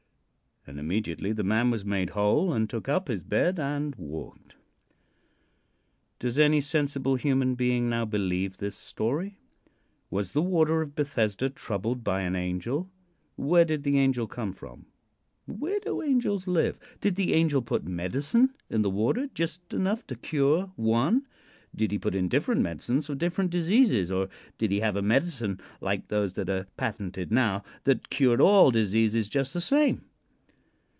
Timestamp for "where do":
15.47-16.03